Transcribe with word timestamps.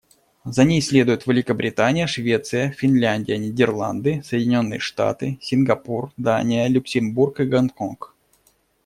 За 0.45 0.63
ней 0.63 0.81
следуют 0.81 1.27
Великобритания, 1.27 2.07
Швеция, 2.07 2.71
Финляндия, 2.71 3.37
Нидерланды, 3.37 4.23
Соединённые 4.23 4.79
Штаты, 4.79 5.37
Сингапур, 5.43 6.11
Дания, 6.17 6.67
Люксембург 6.67 7.39
и 7.41 7.43
Гонконг. 7.45 8.15